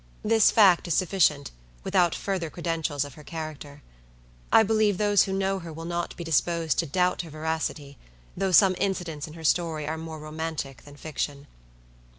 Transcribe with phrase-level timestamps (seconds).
[0.23, 1.51] This fact is sufficient,
[1.83, 3.83] without further credentials of her character.
[4.51, 7.99] I believe those who know her will not be disposed to doubt her veracity,
[8.35, 11.45] though some incidents in her story are more romantic than fiction.